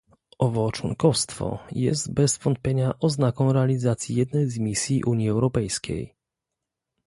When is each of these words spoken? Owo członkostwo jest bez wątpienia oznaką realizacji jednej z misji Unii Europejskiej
Owo 0.39 0.71
członkostwo 0.71 1.59
jest 1.71 2.13
bez 2.13 2.37
wątpienia 2.37 2.99
oznaką 2.99 3.53
realizacji 3.53 4.15
jednej 4.15 4.49
z 4.49 4.57
misji 4.59 5.03
Unii 5.03 5.29
Europejskiej 5.29 6.15